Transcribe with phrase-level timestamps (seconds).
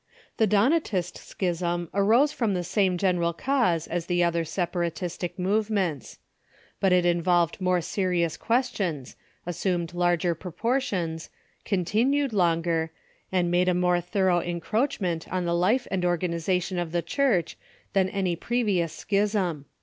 [0.37, 6.17] The Donatist schism arose from the same general cause as the other separatistic movements.
[6.79, 11.29] But it involved more se rious questions, assumed larger proportions,
[11.65, 12.91] con Donatist Schism.,^,', i, I tmued longer,
[13.31, 17.55] and made a more thorough en croachment on the life and organization of the Church
[17.93, 19.65] than any previous schism.